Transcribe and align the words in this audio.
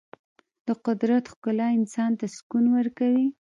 د 0.67 0.69
قدرت 0.85 1.23
ښکلا 1.33 1.67
انسان 1.79 2.11
ته 2.19 2.25
سکون 2.35 2.65
ورکوي. 2.75 3.27